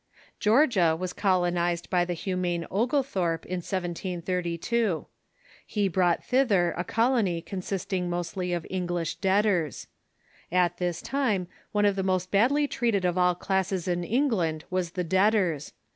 [0.39, 5.05] Georgia was colonized by the humane Oglethorpe in 1732.
[5.63, 9.85] He brought thither a colony consisting mostly of Eng lish debtors.
[10.51, 14.93] At this time one of the most badly treated of all classes in England was
[14.93, 15.71] the debtors.